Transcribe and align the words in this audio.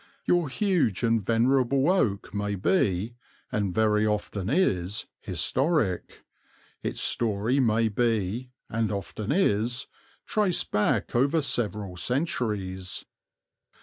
Your 0.25 0.49
huge 0.49 1.03
and 1.03 1.23
venerable 1.23 1.87
oak 1.91 2.33
may 2.33 2.55
be, 2.55 3.13
and 3.51 3.71
very 3.71 4.03
often 4.03 4.49
is, 4.49 5.05
historic; 5.19 6.23
its 6.81 6.99
story 6.99 7.59
may 7.59 7.87
be, 7.87 8.49
and 8.67 8.91
often 8.91 9.31
is, 9.31 9.85
traced 10.25 10.71
back 10.71 11.13
over 11.15 11.39
several 11.39 11.95
centuries. 11.97 13.05